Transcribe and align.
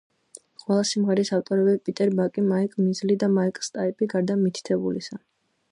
ყველა 0.61 0.85
სიმღერის 0.91 1.31
ავტორები: 1.37 1.75
პიტერ 1.89 2.15
ბაკი, 2.21 2.45
მაიკ 2.53 2.75
მილზი 2.85 3.19
და 3.25 3.31
მაიკლ 3.35 3.69
სტაიპი, 3.69 4.13
გარდა 4.17 4.41
მითითებულისა. 4.45 5.21